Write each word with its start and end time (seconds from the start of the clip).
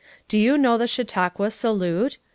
Do 0.27 0.35
you 0.35 0.57
know 0.57 0.79
the 0.79 0.87
Chautauqua 0.87 1.51
salute? 1.51 2.17